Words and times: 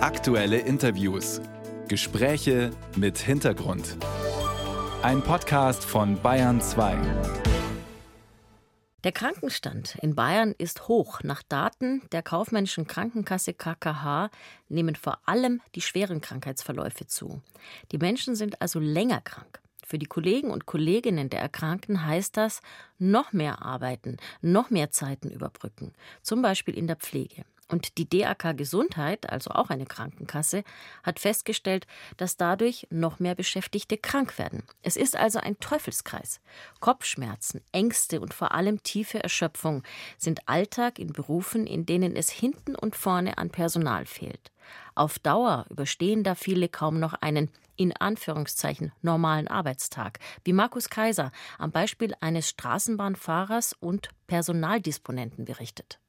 Aktuelle 0.00 0.58
Interviews. 0.60 1.40
Gespräche 1.88 2.70
mit 2.94 3.18
Hintergrund. 3.18 3.96
Ein 5.02 5.22
Podcast 5.22 5.84
von 5.84 6.22
Bayern 6.22 6.60
2. 6.60 6.96
Der 9.02 9.10
Krankenstand 9.10 9.98
in 10.00 10.14
Bayern 10.14 10.54
ist 10.56 10.86
hoch. 10.86 11.24
Nach 11.24 11.42
Daten 11.42 12.02
der 12.12 12.22
kaufmännischen 12.22 12.86
Krankenkasse 12.86 13.54
KKH 13.54 14.30
nehmen 14.68 14.94
vor 14.94 15.18
allem 15.26 15.60
die 15.74 15.80
schweren 15.80 16.20
Krankheitsverläufe 16.20 17.08
zu. 17.08 17.42
Die 17.90 17.98
Menschen 17.98 18.36
sind 18.36 18.62
also 18.62 18.78
länger 18.78 19.20
krank. 19.20 19.60
Für 19.84 19.98
die 19.98 20.06
Kollegen 20.06 20.52
und 20.52 20.64
Kolleginnen 20.64 21.28
der 21.28 21.40
Erkrankten 21.40 22.06
heißt 22.06 22.36
das 22.36 22.60
noch 22.98 23.32
mehr 23.32 23.62
arbeiten, 23.62 24.18
noch 24.42 24.70
mehr 24.70 24.92
Zeiten 24.92 25.28
überbrücken, 25.28 25.92
zum 26.22 26.40
Beispiel 26.40 26.78
in 26.78 26.86
der 26.86 26.96
Pflege. 26.96 27.44
Und 27.68 27.98
die 27.98 28.08
DAK 28.08 28.56
Gesundheit, 28.56 29.28
also 29.30 29.50
auch 29.50 29.68
eine 29.68 29.84
Krankenkasse, 29.84 30.64
hat 31.02 31.20
festgestellt, 31.20 31.86
dass 32.16 32.36
dadurch 32.36 32.86
noch 32.90 33.20
mehr 33.20 33.34
Beschäftigte 33.34 33.98
krank 33.98 34.38
werden. 34.38 34.62
Es 34.82 34.96
ist 34.96 35.16
also 35.16 35.38
ein 35.38 35.58
Teufelskreis. 35.60 36.40
Kopfschmerzen, 36.80 37.60
Ängste 37.72 38.20
und 38.20 38.32
vor 38.32 38.52
allem 38.52 38.82
tiefe 38.82 39.22
Erschöpfung 39.22 39.82
sind 40.16 40.48
Alltag 40.48 40.98
in 40.98 41.12
Berufen, 41.12 41.66
in 41.66 41.84
denen 41.84 42.16
es 42.16 42.30
hinten 42.30 42.74
und 42.74 42.96
vorne 42.96 43.36
an 43.36 43.50
Personal 43.50 44.06
fehlt. 44.06 44.50
Auf 44.94 45.18
Dauer 45.18 45.66
überstehen 45.68 46.24
da 46.24 46.34
viele 46.34 46.68
kaum 46.68 46.98
noch 46.98 47.14
einen 47.14 47.50
in 47.76 47.96
Anführungszeichen 47.96 48.92
normalen 49.02 49.46
Arbeitstag, 49.46 50.18
wie 50.44 50.52
Markus 50.52 50.90
Kaiser 50.90 51.30
am 51.58 51.70
Beispiel 51.70 52.14
eines 52.20 52.48
Straßenbahnfahrers 52.48 53.74
und 53.78 54.08
Personaldisponenten 54.26 55.44
berichtet. 55.44 56.00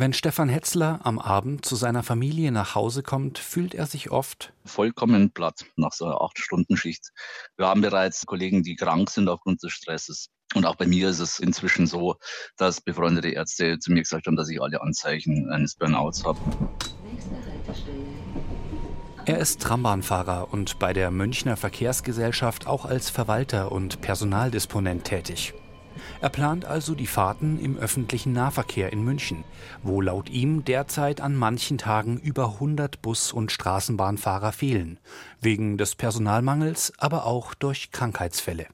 Wenn 0.00 0.14
Stefan 0.14 0.48
Hetzler 0.48 1.00
am 1.02 1.18
Abend 1.18 1.66
zu 1.66 1.76
seiner 1.76 2.02
Familie 2.02 2.52
nach 2.52 2.74
Hause 2.74 3.02
kommt, 3.02 3.38
fühlt 3.38 3.74
er 3.74 3.84
sich 3.84 4.10
oft 4.10 4.54
vollkommen 4.64 5.30
platt 5.30 5.66
nach 5.76 5.92
so 5.92 6.06
einer 6.06 6.22
Acht-Stunden-Schicht. 6.22 7.10
Wir 7.58 7.66
haben 7.66 7.82
bereits 7.82 8.24
Kollegen, 8.24 8.62
die 8.62 8.76
krank 8.76 9.10
sind 9.10 9.28
aufgrund 9.28 9.62
des 9.62 9.72
Stresses. 9.72 10.30
Und 10.54 10.64
auch 10.64 10.76
bei 10.76 10.86
mir 10.86 11.10
ist 11.10 11.18
es 11.18 11.38
inzwischen 11.38 11.86
so, 11.86 12.16
dass 12.56 12.80
befreundete 12.80 13.28
Ärzte 13.28 13.78
zu 13.78 13.92
mir 13.92 14.00
gesagt 14.00 14.26
haben, 14.26 14.36
dass 14.36 14.48
ich 14.48 14.62
alle 14.62 14.80
Anzeichen 14.80 15.50
eines 15.50 15.74
Burnouts 15.74 16.24
habe. 16.24 16.38
Er 19.26 19.38
ist 19.38 19.60
Trambahnfahrer 19.60 20.50
und 20.50 20.78
bei 20.78 20.94
der 20.94 21.10
Münchner 21.10 21.58
Verkehrsgesellschaft 21.58 22.66
auch 22.66 22.86
als 22.86 23.10
Verwalter 23.10 23.70
und 23.70 24.00
Personaldisponent 24.00 25.04
tätig. 25.04 25.52
Er 26.20 26.28
plant 26.28 26.64
also 26.64 26.94
die 26.94 27.06
Fahrten 27.06 27.58
im 27.58 27.76
öffentlichen 27.76 28.32
Nahverkehr 28.32 28.92
in 28.92 29.02
München, 29.02 29.44
wo 29.82 30.00
laut 30.00 30.28
ihm 30.28 30.64
derzeit 30.64 31.20
an 31.20 31.36
manchen 31.36 31.78
Tagen 31.78 32.18
über 32.18 32.54
100 32.54 33.02
Bus- 33.02 33.32
und 33.32 33.52
Straßenbahnfahrer 33.52 34.52
fehlen, 34.52 34.98
wegen 35.40 35.78
des 35.78 35.94
Personalmangels, 35.94 36.92
aber 36.98 37.26
auch 37.26 37.54
durch 37.54 37.90
Krankheitsfälle. 37.90 38.66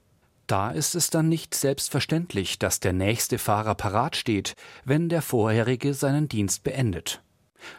Da 0.47 0.71
ist 0.71 0.95
es 0.95 1.09
dann 1.09 1.27
nicht 1.27 1.53
selbstverständlich, 1.53 2.57
dass 2.57 2.79
der 2.79 2.93
nächste 2.93 3.37
Fahrer 3.37 3.75
parat 3.75 4.15
steht, 4.15 4.55
wenn 4.85 5.09
der 5.09 5.21
vorherige 5.21 5.93
seinen 5.93 6.29
Dienst 6.29 6.63
beendet. 6.63 7.21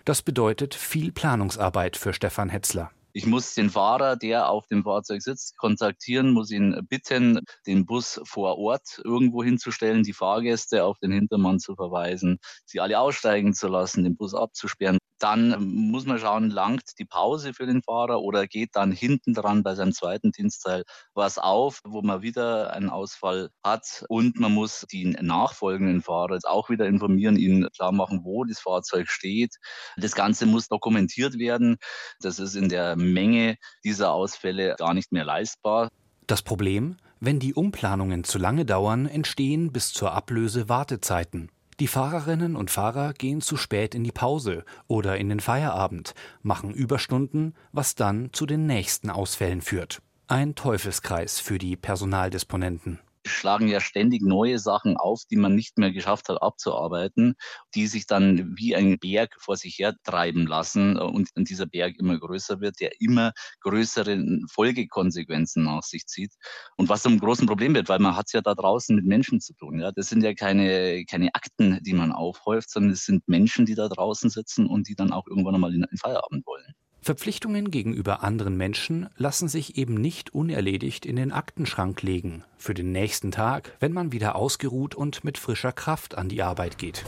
Das 0.05 0.21
bedeutet 0.23 0.75
viel 0.75 1.13
Planungsarbeit 1.13 1.97
für 1.97 2.13
Stefan 2.13 2.51
Hetzler. 2.51 2.91
Ich 3.19 3.27
muss 3.27 3.53
den 3.55 3.69
Fahrer, 3.69 4.15
der 4.15 4.49
auf 4.49 4.69
dem 4.69 4.85
Fahrzeug 4.85 5.23
sitzt, 5.23 5.59
kontaktieren, 5.59 6.31
muss 6.31 6.53
ihn 6.53 6.87
bitten, 6.89 7.41
den 7.67 7.85
Bus 7.85 8.21
vor 8.23 8.59
Ort 8.59 9.01
irgendwo 9.03 9.43
hinzustellen, 9.43 10.05
die 10.05 10.13
Fahrgäste 10.13 10.85
auf 10.85 11.01
den 11.01 11.11
Hintermann 11.11 11.59
zu 11.59 11.75
verweisen, 11.75 12.39
sie 12.65 12.79
alle 12.79 13.01
aussteigen 13.01 13.55
zu 13.55 13.67
lassen, 13.67 14.05
den 14.05 14.17
Bus 14.17 14.35
abzusperren. 14.35 14.99
Dann 15.19 15.57
muss 15.91 16.07
man 16.07 16.19
schauen, 16.19 16.51
langt 16.51 16.99
die 16.99 17.05
Pause 17.05 17.53
für 17.55 17.67
den 17.67 17.83
Fahrer 17.83 18.21
oder 18.21 18.47
geht 18.47 18.71
dann 18.75 18.93
hinten 18.93 19.35
dran 19.35 19.63
bei 19.63 19.75
seinem 19.75 19.93
zweiten 19.93 20.33
Dienstteil 20.33 20.85
was 21.15 21.39
auf, 21.39 21.81
wo 21.85 22.03
man 22.03 22.23
wieder 22.23 22.73
einen 22.73 22.91
Ausfall 22.91 23.51
hat. 23.65 24.05
Und 24.09 24.39
man 24.39 24.53
muss 24.53 24.87
die 24.91 25.05
nachfolgenden 25.07 26.03
Fahrer 26.03 26.35
jetzt 26.35 26.49
auch 26.49 26.71
wieder 26.71 26.87
informieren, 26.87 27.37
ihnen 27.37 27.69
klar 27.71 27.93
machen, 27.93 28.21
wo 28.25 28.45
das 28.45 28.61
Fahrzeug 28.61 29.09
steht. 29.09 29.57
Das 29.97 30.15
Ganze 30.15 30.47
muss 30.47 30.69
dokumentiert 30.69 31.39
werden. 31.39 31.77
Das 32.21 32.39
ist 32.39 32.55
in 32.55 32.69
der 32.69 32.97
Menge 32.97 33.57
dieser 33.85 34.13
Ausfälle 34.13 34.77
gar 34.79 34.95
nicht 34.95 35.13
mehr 35.13 35.25
leistbar. 35.25 35.91
Das 36.27 36.43
Problem? 36.43 36.97
Wenn 37.21 37.41
die 37.41 37.55
Umplanungen 37.55 38.23
zu 38.23 38.39
lange 38.39 38.65
dauern, 38.65 39.07
entstehen 39.07 39.73
bis 39.73 39.93
zur 39.93 40.13
Ablöse 40.13 40.69
Wartezeiten. 40.69 41.51
Die 41.81 41.87
Fahrerinnen 41.87 42.57
und 42.57 42.73
Fahrer 42.73 43.13
gehen 43.13 43.41
zu 43.41 43.57
spät 43.57 43.95
in 43.95 44.03
die 44.03 44.13
Pause 44.13 44.65
oder 44.89 45.17
in 45.17 45.29
den 45.29 45.39
Feierabend, 45.39 46.15
machen 46.43 46.73
Überstunden, 46.73 47.55
was 47.71 47.95
dann 47.95 48.31
zu 48.33 48.47
den 48.47 48.67
nächsten 48.67 49.11
Ausfällen 49.11 49.63
führt. 49.63 50.03
Ein 50.27 50.57
Teufelskreis 50.57 51.39
für 51.39 51.59
die 51.59 51.77
Personaldisponenten 51.77 52.99
schlagen 53.29 53.69
ja 53.69 53.81
ständig 53.81 54.23
neue 54.23 54.59
Sachen 54.59 54.97
auf, 54.97 55.23
die 55.31 55.37
man 55.37 55.55
nicht 55.55 55.79
mehr 55.79 55.93
geschafft 55.93 56.29
hat 56.29 56.43
abzuarbeiten, 56.43 57.35
die 57.75 57.87
sich 57.87 58.07
dann 58.07 58.57
wie 58.57 58.75
ein 58.75 58.99
Berg 58.99 59.37
vor 59.39 59.57
sich 59.57 59.79
her 59.79 59.95
treiben 60.05 60.47
lassen 60.47 60.97
und 60.97 61.29
dieser 61.37 61.67
Berg 61.67 61.99
immer 61.99 62.19
größer 62.19 62.61
wird, 62.61 62.81
der 62.81 63.01
immer 63.01 63.33
größere 63.61 64.19
Folgekonsequenzen 64.51 65.65
nach 65.65 65.83
sich 65.83 66.07
zieht 66.07 66.33
und 66.77 66.89
was 66.89 67.03
zum 67.03 67.19
großen 67.19 67.47
Problem 67.47 67.75
wird, 67.75 67.89
weil 67.89 67.99
man 67.99 68.17
hat 68.17 68.27
es 68.27 68.33
ja 68.33 68.41
da 68.41 68.55
draußen 68.55 68.95
mit 68.97 69.05
Menschen 69.05 69.41
zu 69.41 69.55
tun. 69.55 69.81
Ja? 69.81 69.93
Das 69.93 70.09
sind 70.09 70.23
ja 70.23 70.35
keine, 70.35 71.05
keine 71.05 71.35
Akten, 71.35 71.81
die 71.83 71.95
man 71.95 72.13
aufhäuft, 72.13 72.71
sondern 72.71 72.93
es 72.93 73.05
sind 73.05 73.27
Menschen, 73.29 73.67
die 73.67 73.75
da 73.75 73.89
draußen 73.89 74.31
sitzen 74.31 74.67
und 74.67 74.89
die 74.89 74.95
dann 74.95 75.13
auch 75.13 75.27
irgendwann 75.27 75.55
einmal 75.55 75.75
in 75.75 75.83
den 75.83 75.99
Feierabend 75.99 76.47
wollen. 76.47 76.75
Verpflichtungen 77.09 77.71
gegenüber 77.71 78.23
anderen 78.23 78.59
Menschen 78.59 79.09
lassen 79.17 79.49
sich 79.49 79.79
eben 79.79 79.95
nicht 79.95 80.35
unerledigt 80.35 81.07
in 81.07 81.17
den 81.17 81.33
Aktenschrank 81.33 82.03
legen, 82.03 82.45
für 82.59 82.75
den 82.75 82.93
nächsten 82.93 83.31
Tag, 83.31 83.73
wenn 83.81 83.95
man 83.95 84.13
wieder 84.13 84.37
ausgeruht 84.37 84.95
und 84.95 85.25
mit 85.25 85.39
frischer 85.39 85.73
Kraft 85.73 86.19
an 86.19 86.29
die 86.29 86.43
Arbeit 86.43 86.77
geht. 86.77 87.07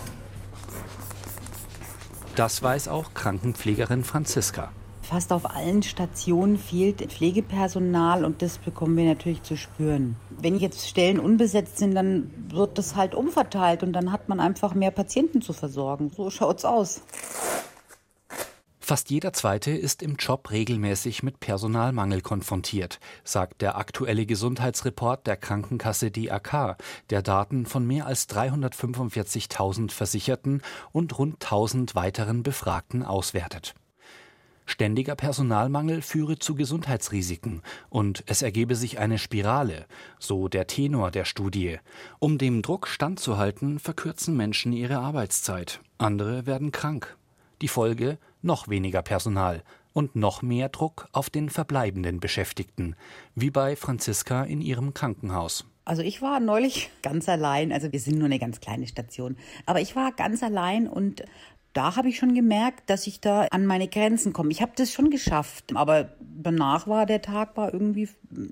Das 2.34 2.62
weiß 2.62 2.88
auch 2.88 3.12
Krankenpflegerin 3.12 4.02
Franziska. 4.02 4.72
Fast 5.02 5.34
auf 5.34 5.54
allen 5.54 5.82
Stationen 5.82 6.56
fehlt 6.56 7.02
Pflegepersonal 7.12 8.24
und 8.24 8.40
das 8.40 8.56
bekommen 8.56 8.96
wir 8.96 9.04
natürlich 9.04 9.42
zu 9.42 9.58
spüren. 9.58 10.16
Wenn 10.30 10.56
jetzt 10.56 10.88
Stellen 10.88 11.20
unbesetzt 11.20 11.76
sind, 11.76 11.94
dann 11.94 12.30
wird 12.48 12.78
das 12.78 12.96
halt 12.96 13.14
umverteilt 13.14 13.82
und 13.82 13.92
dann 13.92 14.12
hat 14.12 14.30
man 14.30 14.40
einfach 14.40 14.72
mehr 14.72 14.92
Patienten 14.92 15.42
zu 15.42 15.52
versorgen. 15.52 16.10
So 16.16 16.30
schaut's 16.30 16.64
aus. 16.64 17.02
Fast 18.90 19.08
jeder 19.10 19.32
Zweite 19.32 19.70
ist 19.70 20.02
im 20.02 20.16
Job 20.16 20.50
regelmäßig 20.50 21.22
mit 21.22 21.38
Personalmangel 21.38 22.22
konfrontiert, 22.22 22.98
sagt 23.22 23.62
der 23.62 23.78
aktuelle 23.78 24.26
Gesundheitsreport 24.26 25.28
der 25.28 25.36
Krankenkasse 25.36 26.10
DAK, 26.10 26.76
der 27.08 27.22
Daten 27.22 27.66
von 27.66 27.86
mehr 27.86 28.06
als 28.06 28.28
345.000 28.28 29.92
Versicherten 29.92 30.60
und 30.90 31.16
rund 31.20 31.34
1000 31.34 31.94
weiteren 31.94 32.42
Befragten 32.42 33.04
auswertet. 33.04 33.76
Ständiger 34.66 35.14
Personalmangel 35.14 36.02
führe 36.02 36.40
zu 36.40 36.56
Gesundheitsrisiken 36.56 37.62
und 37.90 38.24
es 38.26 38.42
ergebe 38.42 38.74
sich 38.74 38.98
eine 38.98 39.18
Spirale, 39.18 39.86
so 40.18 40.48
der 40.48 40.66
Tenor 40.66 41.12
der 41.12 41.26
Studie. 41.26 41.78
Um 42.18 42.38
dem 42.38 42.60
Druck 42.60 42.88
standzuhalten, 42.88 43.78
verkürzen 43.78 44.36
Menschen 44.36 44.72
ihre 44.72 44.98
Arbeitszeit. 44.98 45.80
Andere 45.98 46.44
werden 46.46 46.72
krank. 46.72 47.16
Die 47.62 47.68
Folge 47.68 48.18
noch 48.42 48.68
weniger 48.68 49.02
Personal 49.02 49.62
und 49.92 50.16
noch 50.16 50.42
mehr 50.42 50.68
Druck 50.68 51.08
auf 51.12 51.30
den 51.30 51.50
verbleibenden 51.50 52.20
Beschäftigten, 52.20 52.96
wie 53.34 53.50
bei 53.50 53.76
Franziska 53.76 54.44
in 54.44 54.60
ihrem 54.60 54.94
Krankenhaus. 54.94 55.66
Also 55.84 56.02
ich 56.02 56.22
war 56.22 56.40
neulich 56.40 56.90
ganz 57.02 57.28
allein, 57.28 57.72
also 57.72 57.92
wir 57.92 58.00
sind 58.00 58.18
nur 58.18 58.26
eine 58.26 58.38
ganz 58.38 58.60
kleine 58.60 58.86
Station, 58.86 59.36
aber 59.66 59.80
ich 59.80 59.96
war 59.96 60.12
ganz 60.12 60.42
allein 60.42 60.88
und 60.88 61.24
da 61.72 61.94
habe 61.96 62.08
ich 62.08 62.18
schon 62.18 62.34
gemerkt, 62.34 62.90
dass 62.90 63.06
ich 63.06 63.20
da 63.20 63.42
an 63.50 63.64
meine 63.64 63.86
Grenzen 63.86 64.32
komme. 64.32 64.50
Ich 64.50 64.60
habe 64.60 64.72
das 64.74 64.92
schon 64.92 65.10
geschafft, 65.10 65.72
aber 65.74 66.10
danach 66.20 66.88
war 66.88 67.06
der 67.06 67.22
Tag 67.22 67.56
war 67.56 67.72
irgendwie, 67.72 68.08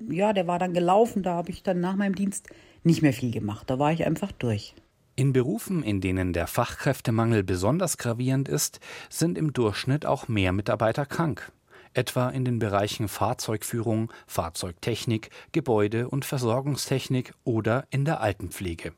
ja, 0.09 0.31
der 0.31 0.47
war 0.47 0.57
dann 0.57 0.73
gelaufen. 0.73 1.21
Da 1.21 1.33
habe 1.33 1.51
ich 1.51 1.61
dann 1.61 1.81
nach 1.81 1.95
meinem 1.95 2.15
Dienst 2.15 2.47
nicht 2.83 3.01
mehr 3.01 3.11
viel 3.11 3.31
gemacht. 3.31 3.69
Da 3.69 3.77
war 3.77 3.91
ich 3.91 4.05
einfach 4.05 4.31
durch. 4.31 4.73
In 5.19 5.33
Berufen, 5.33 5.83
in 5.83 5.99
denen 5.99 6.31
der 6.31 6.47
Fachkräftemangel 6.47 7.43
besonders 7.43 7.97
gravierend 7.97 8.47
ist, 8.47 8.79
sind 9.09 9.37
im 9.37 9.51
Durchschnitt 9.51 10.05
auch 10.05 10.29
mehr 10.29 10.53
Mitarbeiter 10.53 11.05
krank, 11.05 11.51
etwa 11.93 12.29
in 12.29 12.45
den 12.45 12.57
Bereichen 12.57 13.09
Fahrzeugführung, 13.09 14.13
Fahrzeugtechnik, 14.27 15.29
Gebäude- 15.51 16.07
und 16.07 16.23
Versorgungstechnik 16.23 17.33
oder 17.43 17.85
in 17.89 18.05
der 18.05 18.21
Altenpflege. 18.21 18.93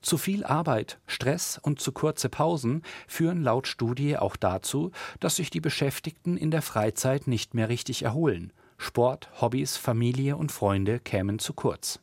Zu 0.00 0.16
viel 0.16 0.44
Arbeit, 0.44 0.98
Stress 1.06 1.60
und 1.62 1.78
zu 1.78 1.92
kurze 1.92 2.30
Pausen 2.30 2.82
führen 3.06 3.42
laut 3.42 3.66
Studie 3.66 4.16
auch 4.16 4.36
dazu, 4.36 4.92
dass 5.20 5.36
sich 5.36 5.50
die 5.50 5.60
Beschäftigten 5.60 6.38
in 6.38 6.52
der 6.52 6.62
Freizeit 6.62 7.26
nicht 7.26 7.52
mehr 7.52 7.68
richtig 7.68 8.02
erholen. 8.02 8.50
Sport, 8.78 9.28
Hobbys, 9.42 9.76
Familie 9.76 10.38
und 10.38 10.52
Freunde 10.52 11.00
kämen 11.00 11.38
zu 11.38 11.52
kurz. 11.52 12.00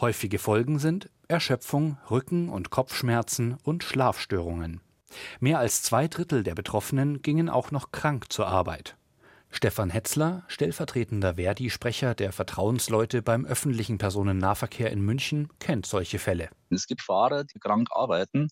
Häufige 0.00 0.40
Folgen 0.40 0.80
sind 0.80 1.08
Erschöpfung, 1.28 1.98
Rücken- 2.10 2.48
und 2.48 2.70
Kopfschmerzen 2.70 3.56
und 3.62 3.84
Schlafstörungen. 3.84 4.80
Mehr 5.38 5.60
als 5.60 5.82
zwei 5.82 6.08
Drittel 6.08 6.42
der 6.42 6.56
Betroffenen 6.56 7.22
gingen 7.22 7.48
auch 7.48 7.70
noch 7.70 7.92
krank 7.92 8.32
zur 8.32 8.48
Arbeit. 8.48 8.96
Stefan 9.50 9.90
Hetzler, 9.90 10.42
stellvertretender 10.48 11.36
Verdi-Sprecher 11.36 12.16
der 12.16 12.32
Vertrauensleute 12.32 13.22
beim 13.22 13.46
öffentlichen 13.46 13.98
Personennahverkehr 13.98 14.90
in 14.90 15.00
München, 15.00 15.48
kennt 15.60 15.86
solche 15.86 16.18
Fälle. 16.18 16.50
Es 16.70 16.88
gibt 16.88 17.02
Fahrer, 17.02 17.44
die 17.44 17.60
krank 17.60 17.86
arbeiten 17.92 18.48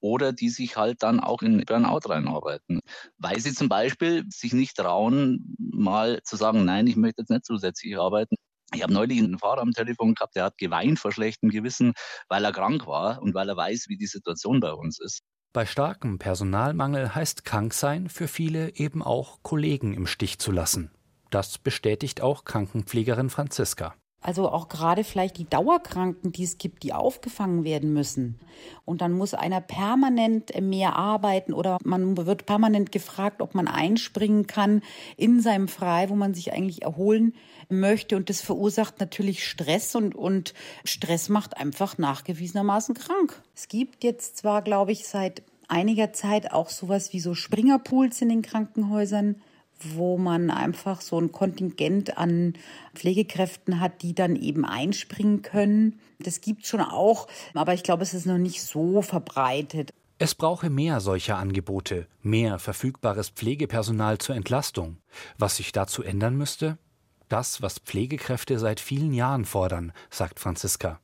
oder 0.00 0.32
die 0.32 0.48
sich 0.48 0.78
halt 0.78 1.02
dann 1.02 1.20
auch 1.20 1.42
in 1.42 1.62
Burnout 1.66 2.08
reinarbeiten, 2.08 2.80
weil 3.18 3.38
sie 3.38 3.52
zum 3.52 3.68
Beispiel 3.68 4.24
sich 4.30 4.54
nicht 4.54 4.78
trauen, 4.78 5.56
mal 5.58 6.22
zu 6.22 6.36
sagen, 6.36 6.64
nein, 6.64 6.86
ich 6.86 6.96
möchte 6.96 7.20
jetzt 7.20 7.30
nicht 7.30 7.44
zusätzlich 7.44 7.98
arbeiten. 7.98 8.36
Ich 8.74 8.82
habe 8.82 8.92
neulich 8.92 9.18
einen 9.18 9.38
Fahrer 9.38 9.62
am 9.62 9.72
Telefon 9.72 10.14
gehabt, 10.14 10.36
der 10.36 10.44
hat 10.44 10.58
geweint 10.58 10.98
vor 10.98 11.12
schlechtem 11.12 11.50
Gewissen, 11.50 11.92
weil 12.28 12.44
er 12.44 12.52
krank 12.52 12.86
war 12.86 13.22
und 13.22 13.34
weil 13.34 13.48
er 13.48 13.56
weiß, 13.56 13.86
wie 13.88 13.96
die 13.96 14.06
Situation 14.06 14.60
bei 14.60 14.72
uns 14.72 15.00
ist. 15.00 15.22
Bei 15.52 15.64
starkem 15.64 16.18
Personalmangel 16.18 17.14
heißt 17.14 17.44
Kranksein 17.44 18.08
für 18.08 18.28
viele 18.28 18.74
eben 18.74 19.02
auch 19.02 19.42
Kollegen 19.42 19.94
im 19.94 20.06
Stich 20.06 20.38
zu 20.38 20.52
lassen. 20.52 20.90
Das 21.30 21.58
bestätigt 21.58 22.20
auch 22.20 22.44
Krankenpflegerin 22.44 23.30
Franziska. 23.30 23.94
Also 24.26 24.50
auch 24.50 24.68
gerade 24.68 25.04
vielleicht 25.04 25.38
die 25.38 25.48
Dauerkranken, 25.48 26.32
die 26.32 26.42
es 26.42 26.58
gibt, 26.58 26.82
die 26.82 26.92
aufgefangen 26.92 27.62
werden 27.62 27.92
müssen. 27.92 28.40
Und 28.84 29.00
dann 29.00 29.12
muss 29.12 29.34
einer 29.34 29.60
permanent 29.60 30.60
mehr 30.60 30.96
arbeiten 30.96 31.52
oder 31.52 31.78
man 31.84 32.16
wird 32.16 32.44
permanent 32.44 32.90
gefragt, 32.90 33.40
ob 33.40 33.54
man 33.54 33.68
einspringen 33.68 34.48
kann 34.48 34.82
in 35.16 35.40
seinem 35.40 35.68
Frei, 35.68 36.08
wo 36.08 36.16
man 36.16 36.34
sich 36.34 36.52
eigentlich 36.52 36.82
erholen 36.82 37.34
möchte. 37.68 38.16
Und 38.16 38.28
das 38.28 38.40
verursacht 38.40 38.98
natürlich 38.98 39.46
Stress 39.46 39.94
und, 39.94 40.16
und 40.16 40.54
Stress 40.82 41.28
macht 41.28 41.56
einfach 41.56 41.96
nachgewiesenermaßen 41.96 42.96
krank. 42.96 43.40
Es 43.54 43.68
gibt 43.68 44.02
jetzt 44.02 44.38
zwar, 44.38 44.62
glaube 44.62 44.90
ich, 44.90 45.06
seit 45.06 45.44
einiger 45.68 46.12
Zeit 46.12 46.50
auch 46.50 46.70
sowas 46.70 47.12
wie 47.12 47.20
so 47.20 47.34
Springerpools 47.34 48.22
in 48.22 48.30
den 48.30 48.42
Krankenhäusern, 48.42 49.36
wo 49.80 50.18
man 50.18 50.50
einfach 50.50 51.00
so 51.00 51.20
ein 51.20 51.32
Kontingent 51.32 52.18
an 52.18 52.54
Pflegekräften 52.94 53.80
hat, 53.80 54.02
die 54.02 54.14
dann 54.14 54.36
eben 54.36 54.64
einspringen 54.64 55.42
können. 55.42 56.00
Das 56.18 56.40
gibt 56.40 56.66
schon 56.66 56.80
auch, 56.80 57.28
aber 57.54 57.74
ich 57.74 57.82
glaube, 57.82 58.02
es 58.02 58.14
ist 58.14 58.26
noch 58.26 58.38
nicht 58.38 58.62
so 58.62 59.02
verbreitet. 59.02 59.90
Es 60.18 60.34
brauche 60.34 60.70
mehr 60.70 61.00
solcher 61.00 61.36
Angebote, 61.36 62.06
mehr 62.22 62.58
verfügbares 62.58 63.28
Pflegepersonal 63.28 64.16
zur 64.16 64.34
Entlastung. 64.34 64.96
Was 65.36 65.56
sich 65.56 65.72
dazu 65.72 66.02
ändern 66.02 66.36
müsste? 66.36 66.78
Das, 67.28 67.60
was 67.60 67.80
Pflegekräfte 67.80 68.58
seit 68.58 68.80
vielen 68.80 69.12
Jahren 69.12 69.44
fordern, 69.44 69.92
sagt 70.10 70.40
Franziska. 70.40 71.00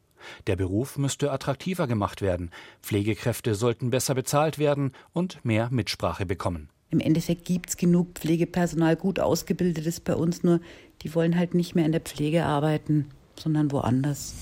Der 0.46 0.56
Beruf 0.56 0.96
müsste 0.96 1.32
attraktiver 1.32 1.86
gemacht 1.86 2.22
werden, 2.22 2.50
Pflegekräfte 2.80 3.54
sollten 3.54 3.90
besser 3.90 4.14
bezahlt 4.14 4.58
werden 4.58 4.92
und 5.12 5.44
mehr 5.44 5.68
Mitsprache 5.70 6.24
bekommen. 6.24 6.70
Im 6.92 7.00
Endeffekt 7.00 7.46
gibt 7.46 7.70
es 7.70 7.78
genug 7.78 8.08
Pflegepersonal, 8.16 8.96
gut 8.96 9.18
ausgebildetes 9.18 10.00
bei 10.00 10.14
uns, 10.14 10.42
nur 10.42 10.60
die 11.00 11.14
wollen 11.14 11.38
halt 11.38 11.54
nicht 11.54 11.74
mehr 11.74 11.86
in 11.86 11.92
der 11.92 12.02
Pflege 12.02 12.44
arbeiten, 12.44 13.06
sondern 13.34 13.72
woanders. 13.72 14.34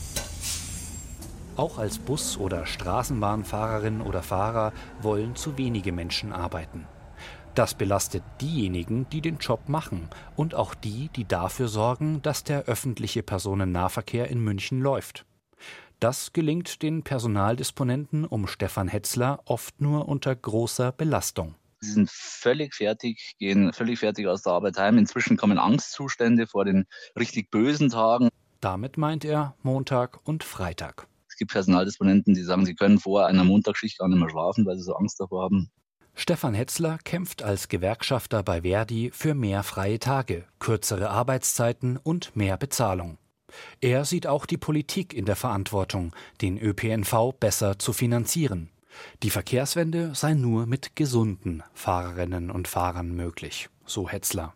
Auch 1.55 1.79
als 1.79 2.00
Bus- 2.00 2.38
oder 2.38 2.67
Straßenbahnfahrerin 2.67 4.00
oder 4.00 4.25
Fahrer 4.25 4.73
wollen 5.00 5.37
zu 5.37 5.58
wenige 5.58 5.93
Menschen 5.93 6.32
arbeiten. 6.32 6.88
Das 7.55 7.75
belastet 7.75 8.25
diejenigen, 8.41 9.06
die 9.11 9.20
den 9.20 9.38
Job 9.38 9.69
machen 9.69 10.08
und 10.35 10.56
auch 10.56 10.75
die, 10.75 11.08
die 11.14 11.26
dafür 11.26 11.69
sorgen, 11.69 12.20
dass 12.23 12.43
der 12.43 12.64
öffentliche 12.64 13.23
Personennahverkehr 13.23 14.26
in 14.26 14.41
München 14.41 14.81
läuft. 14.81 15.25
Das 16.00 16.32
gelingt 16.32 16.82
den 16.82 17.05
Personaldisponenten 17.05 18.25
um 18.25 18.49
Stefan 18.49 18.88
Hetzler 18.88 19.38
oft 19.44 19.81
nur 19.81 20.08
unter 20.08 20.35
großer 20.35 20.91
Belastung. 20.91 21.55
Sie 21.82 21.93
sind 21.93 22.11
völlig 22.11 22.75
fertig, 22.75 23.37
gehen 23.38 23.73
völlig 23.73 24.00
fertig 24.00 24.27
aus 24.27 24.43
der 24.43 24.53
Arbeit 24.53 24.77
heim. 24.77 24.99
Inzwischen 24.99 25.37
kommen 25.37 25.59
Angstzustände 25.59 26.47
vor 26.47 26.65
den 26.65 26.85
richtig 27.19 27.50
bösen 27.50 27.88
Tagen. 27.88 28.29
Damit 28.61 28.99
meint 28.99 29.25
er 29.25 29.55
Montag 29.62 30.21
und 30.25 30.44
Freitag. 30.44 31.06
Es 31.29 31.37
gibt 31.37 31.53
Personaldisponenten, 31.53 32.35
die 32.35 32.43
sagen, 32.43 32.67
sie 32.67 32.75
können 32.75 32.99
vor 32.99 33.27
einer 33.27 33.44
Montagsschicht 33.44 33.99
gar 33.99 34.09
nicht 34.09 34.19
mehr 34.19 34.29
schlafen, 34.29 34.67
weil 34.67 34.77
sie 34.77 34.82
so 34.82 34.94
Angst 34.94 35.19
davor 35.19 35.44
haben. 35.44 35.71
Stefan 36.15 36.53
Hetzler 36.53 36.99
kämpft 37.03 37.43
als 37.43 37.69
Gewerkschafter 37.69 38.43
bei 38.43 38.61
Verdi 38.61 39.11
für 39.15 39.35
mehr 39.35 39.62
freie 39.62 39.99
Tage, 39.99 40.44
kürzere 40.59 41.09
Arbeitszeiten 41.09 41.97
und 41.97 42.37
mehr 42.37 42.59
Bezahlung. 42.59 43.17
Er 43.81 44.05
sieht 44.05 44.26
auch 44.26 44.44
die 44.44 44.59
Politik 44.59 45.15
in 45.15 45.25
der 45.25 45.37
Verantwortung, 45.37 46.15
den 46.43 46.59
ÖPNV 46.59 47.33
besser 47.41 47.79
zu 47.79 47.94
finanzieren. 47.94 48.69
Die 49.23 49.31
Verkehrswende 49.31 50.15
sei 50.15 50.35
nur 50.35 50.67
mit 50.67 50.97
gesunden 50.97 51.63
Fahrerinnen 51.75 52.51
und 52.51 52.69
Fahrern 52.69 53.15
möglich, 53.15 53.69
so 53.87 54.09
Hetzler. 54.09 54.55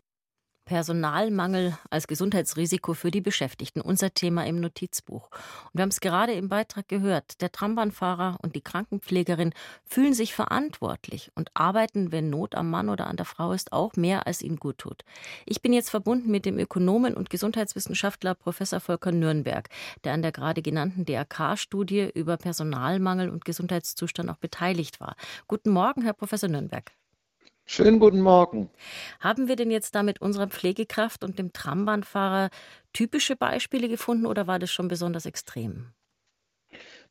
Personalmangel 0.65 1.77
als 1.91 2.07
Gesundheitsrisiko 2.07 2.95
für 2.95 3.11
die 3.11 3.21
Beschäftigten, 3.21 3.81
unser 3.81 4.15
Thema 4.15 4.47
im 4.47 4.61
Notizbuch. 4.61 5.31
Und 5.31 5.75
wir 5.75 5.83
haben 5.83 5.91
es 5.91 6.01
gerade 6.01 6.33
im 6.33 6.49
Beitrag 6.49 6.89
gehört, 6.89 7.41
der 7.41 7.53
Trambahnfahrer 7.53 8.39
und 8.43 8.57
die 8.57 8.61
Krankenpflegerin 8.61 9.53
fühlen 9.85 10.15
sich 10.15 10.35
verantwortlich 10.35 11.31
und 11.35 11.51
arbeiten, 11.55 12.13
wenn 12.13 12.31
Not 12.31 12.55
am 12.55 12.71
Mann 12.71 12.89
oder 12.89 13.07
an 13.07 13.17
der 13.17 13.27
Frau 13.27 13.53
ist, 13.53 13.73
auch 13.73 13.95
mehr, 13.97 14.27
als 14.27 14.43
ihnen 14.43 14.57
gut 14.57 14.79
tut. 14.79 15.05
Ich 15.47 15.63
bin 15.63 15.73
jetzt 15.73 15.91
verbunden 15.91 16.31
mit 16.31 16.47
dem 16.47 16.59
Ökonomen 16.59 17.15
und 17.15 17.31
Gesundheitswissenschaftler 17.31 18.35
Professor 18.35 18.81
Volker 18.81 19.13
Nürnberg, 19.13 19.69
der 20.05 20.15
an 20.15 20.23
der 20.23 20.33
gerade 20.33 20.63
genannten 20.63 21.05
DRK-Studie 21.05 22.11
über 22.15 22.37
Personalmangel 22.37 23.29
und 23.29 23.45
Gesundheitszustand 23.45 24.31
auch 24.31 24.39
beteiligt 24.39 25.01
war. 25.01 25.17
Guten 25.47 25.71
Morgen, 25.71 26.03
Herr 26.03 26.15
Professor 26.15 26.49
Nürnberg. 26.49 26.93
Schönen 27.67 27.99
guten 27.99 28.21
Morgen. 28.21 28.71
Haben 29.21 29.49
wir 29.49 29.57
denn 29.57 29.71
jetzt 29.71 29.95
da 29.95 30.03
mit 30.03 30.21
unserer 30.21 30.49
Pflegekraft 30.49 31.25
und 31.25 31.39
dem 31.39 31.53
Trambahnfahrer 31.53 32.51
typische 32.93 33.37
Beispiele 33.37 33.89
gefunden 33.89 34.27
oder 34.27 34.47
war 34.47 34.59
das 34.59 34.71
schon 34.71 34.89
besonders 34.89 35.25
extrem? 35.25 35.93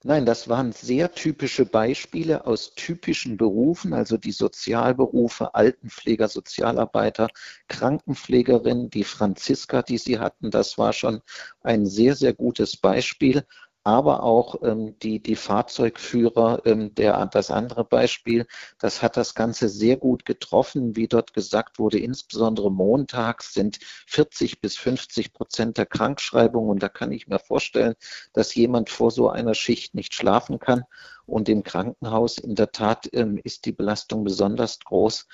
Nein, 0.04 0.26
das 0.26 0.50
waren 0.50 0.74
sehr 0.74 1.14
typische 1.14 1.66
Beispiele 1.66 2.46
aus 2.46 2.76
typischen 2.76 3.38
Berufen, 3.38 3.94
also 3.94 4.18
die 4.18 4.34
Sozialberufe, 4.34 5.56
Altenpfleger, 5.56 6.28
Sozialarbeiter, 6.28 7.30
Krankenpflegerin, 7.70 8.90
die 8.90 9.06
Franziska, 9.06 9.82
die 9.82 9.98
Sie 9.98 10.20
hatten. 10.20 10.52
Das 10.52 10.78
war 10.78 10.92
schon 10.92 11.22
ein 11.62 11.86
sehr, 11.86 12.16
sehr 12.16 12.34
gutes 12.34 12.76
Beispiel 12.78 13.46
aber 13.84 14.24
auch 14.24 14.62
ähm, 14.64 14.98
die, 15.00 15.22
die 15.22 15.36
Fahrzeugführer, 15.36 16.62
ähm, 16.66 16.96
der, 16.96 17.26
das 17.28 17.52
andere 17.52 17.84
Beispiel, 17.84 18.48
das 18.80 19.02
hat 19.02 19.18
das 19.18 19.36
Ganze 19.36 19.68
sehr 19.68 19.98
gut 19.98 20.26
getroffen. 20.26 20.96
Wie 20.96 21.08
dort 21.08 21.34
gesagt 21.34 21.80
wurde, 21.80 22.00
insbesondere 22.00 22.72
montags 22.72 23.54
sind 23.54 23.80
40 24.08 24.62
bis 24.62 24.78
50 24.78 25.34
Prozent 25.34 25.78
der 25.78 25.86
Krankschreibungen 25.86 26.70
und 26.70 26.84
da 26.84 26.90
kann 26.90 27.12
ich 27.12 27.28
mir 27.28 27.40
vorstellen, 27.40 27.96
dass 28.32 28.56
jemand 28.56 28.90
vor 28.90 29.12
so 29.12 29.30
einer 29.30 29.54
Schicht 29.54 29.96
nicht 29.96 30.14
schlafen 30.14 30.60
kann. 30.60 30.84
Und 31.26 31.48
im 31.50 31.64
Krankenhaus 31.64 32.38
in 32.38 32.56
der 32.56 32.72
Tat 32.72 33.10
ähm, 33.14 33.40
ist 33.44 33.66
die 33.66 33.72
Belastung 33.72 34.24
besonders 34.24 34.80
groß 34.80 35.28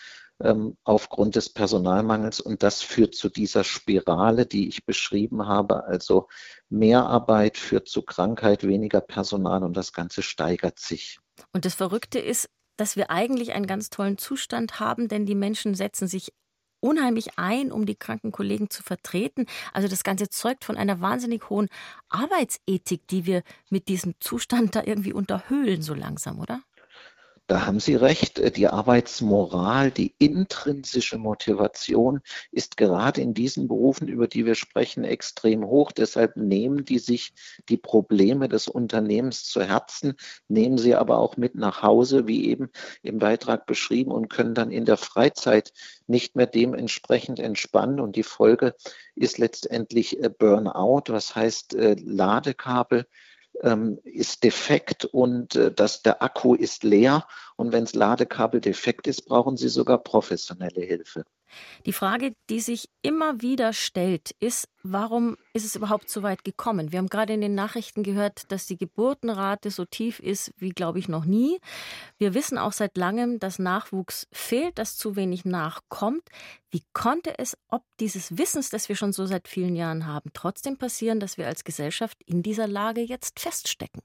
aufgrund 0.84 1.36
des 1.36 1.50
Personalmangels. 1.50 2.40
Und 2.40 2.64
das 2.64 2.82
führt 2.82 3.14
zu 3.14 3.30
dieser 3.30 3.64
Spirale, 3.64 4.46
die 4.46 4.70
ich 4.70 4.86
beschrieben 4.86 5.48
habe. 5.48 5.84
Also 5.84 6.28
mehr 6.70 7.06
Arbeit 7.06 7.58
führt 7.58 7.90
zu 7.90 8.04
Krankheit, 8.04 8.64
weniger 8.64 9.02
Personal 9.02 9.64
und 9.64 9.76
das 9.76 9.92
Ganze 9.92 10.22
steigert 10.22 10.80
sich. 10.80 11.20
Und 11.52 11.66
das 11.66 11.76
Verrückte 11.76 12.20
ist, 12.20 12.50
dass 12.78 12.96
wir 12.96 13.10
eigentlich 13.10 13.52
einen 13.54 13.68
ganz 13.68 13.90
tollen 13.90 14.18
Zustand 14.18 14.80
haben, 14.80 15.10
denn 15.10 15.26
die 15.26 15.36
Menschen 15.36 15.76
setzen 15.76 16.08
sich 16.08 16.32
unheimlich 16.82 17.38
ein, 17.38 17.72
um 17.72 17.86
die 17.86 17.96
kranken 17.96 18.32
Kollegen 18.32 18.70
zu 18.70 18.84
vertreten. 18.84 19.46
Also 19.74 19.88
das 19.88 20.04
Ganze 20.04 20.30
zeugt 20.30 20.64
von 20.64 20.78
einer 20.78 21.02
wahnsinnig 21.02 21.50
hohen 21.50 21.68
Arbeitsethik, 22.08 23.08
die 23.08 23.26
wir 23.26 23.44
mit 23.70 23.90
diesem 23.90 24.14
Zustand 24.20 24.76
da 24.76 24.84
irgendwie 24.86 25.14
unterhöhlen, 25.14 25.82
so 25.82 25.94
langsam, 25.94 26.40
oder? 26.40 26.62
Da 27.50 27.66
haben 27.66 27.80
Sie 27.80 27.96
recht. 27.96 28.38
Äh, 28.38 28.52
die 28.52 28.68
Arbeitsmoral, 28.68 29.90
die 29.90 30.14
intrinsische 30.20 31.18
Motivation 31.18 32.22
ist 32.52 32.78
gerade 32.78 33.22
in 33.22 33.34
diesen 33.34 33.68
Berufen, 33.68 34.08
über 34.08 34.28
die 34.28 34.46
wir 34.46 34.54
sprechen, 34.54 35.04
extrem 35.04 35.66
hoch. 35.66 35.92
Deshalb 35.92 36.38
nehmen 36.38 36.86
die 36.86 37.00
sich 37.00 37.34
die 37.68 37.78
Probleme 37.78 38.50
des 38.50 38.68
Unternehmens 38.68 39.46
zu 39.46 39.64
Herzen, 39.64 40.14
nehmen 40.48 40.78
sie 40.78 40.94
aber 40.94 41.18
auch 41.18 41.38
mit 41.38 41.56
nach 41.56 41.82
Hause, 41.82 42.28
wie 42.28 42.48
eben 42.50 42.70
im 43.02 43.18
Beitrag 43.18 43.66
beschrieben, 43.66 44.12
und 44.12 44.30
können 44.30 44.54
dann 44.54 44.70
in 44.70 44.86
der 44.86 44.98
Freizeit 44.98 45.74
nicht 46.06 46.36
mehr 46.36 46.46
dementsprechend 46.46 47.40
entspannen. 47.40 48.00
Und 48.00 48.16
die 48.16 48.22
Folge 48.22 48.76
ist 49.16 49.40
letztendlich 49.40 50.22
äh, 50.22 50.30
Burnout, 50.30 51.06
was 51.08 51.34
heißt 51.34 51.74
äh, 51.74 51.96
Ladekabel 52.00 53.08
ähm, 53.64 54.00
ist 54.04 54.44
defekt 54.44 55.06
und 55.06 55.56
äh, 55.56 55.72
dass 55.72 56.02
der 56.02 56.22
Akku 56.22 56.56
ist 56.56 56.84
leer. 56.84 57.28
Und 57.56 57.72
wenn 57.72 57.86
das 57.86 57.94
Ladekabel 57.94 58.62
defekt 58.62 59.08
ist, 59.08 59.24
brauchen 59.24 59.58
Sie 59.58 59.70
sogar 59.70 59.98
professionelle 59.98 60.82
Hilfe. 60.82 61.26
Die 61.86 61.94
Frage, 61.94 62.34
die 62.50 62.60
sich 62.60 62.90
immer 63.02 63.42
wieder 63.42 63.74
stellt, 63.74 64.32
ist, 64.40 64.68
warum 64.84 65.38
ist 65.54 65.66
es 65.66 65.76
überhaupt 65.76 66.10
so 66.10 66.24
weit 66.24 66.44
gekommen? 66.44 66.92
Wir 66.92 67.00
haben 67.00 67.08
gerade 67.08 67.34
in 67.34 67.42
den 67.42 67.56
Nachrichten 67.56 68.04
gehört, 68.04 68.52
dass 68.52 68.66
die 68.66 68.78
Geburtenrate 68.78 69.72
so 69.72 69.86
tief 69.86 70.20
ist 70.20 70.54
wie, 70.58 70.70
glaube 70.70 71.00
ich, 71.00 71.08
noch 71.08 71.26
nie. 71.26 71.60
Wir 72.18 72.34
wissen 72.34 72.58
auch 72.58 72.74
seit 72.74 72.98
langem, 72.98 73.40
dass 73.40 73.60
Nachwuchs 73.60 74.28
fehlt, 74.32 74.78
dass 74.78 74.98
zu 74.98 75.16
wenig 75.16 75.46
nachkommt. 75.46 76.24
Wie 76.72 76.84
konnte 76.94 77.38
es 77.40 77.58
ob 77.68 77.84
dieses 78.00 78.38
Wissens, 78.38 78.70
das 78.70 78.90
wir 78.90 78.96
schon 78.96 79.14
so 79.14 79.26
seit 79.26 79.48
vielen 79.48 79.76
Jahren 79.76 80.06
haben, 80.06 80.32
trotzdem 80.34 80.78
passieren, 80.78 81.20
dass 81.20 81.38
wir 81.38 81.48
als 81.48 81.64
Gesellschaft 81.64 82.22
in 82.26 82.44
dieser 82.44 82.68
Lage 82.68 83.02
jetzt 83.02 83.40
feststecken? 83.40 84.02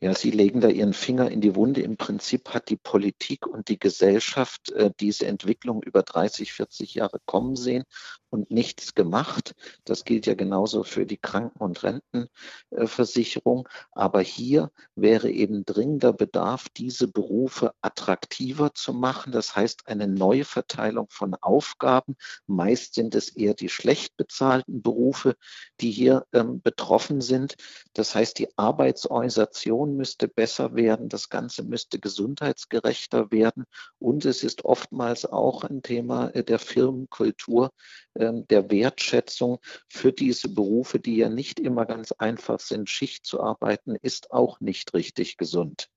Ja, 0.00 0.14
Sie 0.14 0.30
legen 0.30 0.60
da 0.60 0.68
Ihren 0.68 0.92
Finger 0.92 1.30
in 1.30 1.40
die 1.40 1.54
Wunde. 1.54 1.80
Im 1.80 1.96
Prinzip 1.96 2.50
hat 2.50 2.68
die 2.68 2.76
Politik 2.76 3.46
und 3.46 3.68
die 3.68 3.78
Gesellschaft 3.78 4.70
äh, 4.72 4.90
diese 5.00 5.26
Entwicklung 5.26 5.82
über 5.82 6.02
30, 6.02 6.52
40 6.52 6.94
Jahre 6.94 7.18
kommen 7.24 7.56
sehen 7.56 7.84
und 8.30 8.50
nichts 8.50 8.94
gemacht. 8.94 9.54
Das 9.84 10.04
gilt 10.04 10.26
ja 10.26 10.34
genauso 10.34 10.82
für 10.82 11.06
die 11.06 11.16
Kranken- 11.16 11.58
und 11.58 11.82
Rentenversicherung. 11.82 13.68
Aber 13.92 14.20
hier 14.20 14.70
wäre 14.94 15.30
eben 15.30 15.64
dringender 15.64 16.12
Bedarf, 16.12 16.68
diese 16.68 17.08
Berufe 17.08 17.72
attraktiver 17.80 18.74
zu 18.74 18.92
machen. 18.92 19.32
Das 19.32 19.56
heißt, 19.56 19.86
eine 19.86 20.08
neue 20.08 20.44
Verteilung 20.44 21.06
von 21.10 21.34
Aufgaben. 21.34 22.16
Meist 22.46 22.94
sind 22.94 23.14
es 23.14 23.28
eher 23.30 23.54
die 23.54 23.68
schlecht 23.68 24.16
bezahlten 24.16 24.82
Berufe, 24.82 25.36
die 25.80 25.90
hier 25.90 26.26
ähm, 26.32 26.60
betroffen 26.60 27.20
sind. 27.20 27.56
Das 27.94 28.14
heißt, 28.14 28.38
die 28.38 28.48
Arbeitsorganisation 28.56 29.96
müsste 29.96 30.28
besser 30.28 30.74
werden, 30.74 31.08
das 31.08 31.28
Ganze 31.28 31.62
müsste 31.62 31.98
gesundheitsgerechter 31.98 33.30
werden 33.30 33.64
und 33.98 34.24
es 34.24 34.42
ist 34.42 34.64
oftmals 34.64 35.24
auch 35.26 35.64
ein 35.64 35.82
Thema 35.82 36.28
äh, 36.28 36.44
der 36.44 36.58
Firmenkultur, 36.58 37.70
der 38.18 38.70
Wertschätzung 38.70 39.58
für 39.88 40.12
diese 40.12 40.48
Berufe, 40.48 40.98
die 40.98 41.16
ja 41.16 41.28
nicht 41.28 41.60
immer 41.60 41.86
ganz 41.86 42.12
einfach 42.12 42.60
sind. 42.60 42.88
Schicht 42.88 43.26
zu 43.26 43.40
arbeiten 43.40 43.96
ist 44.00 44.30
auch 44.30 44.60
nicht 44.60 44.94
richtig 44.94 45.36
gesund. 45.36 45.88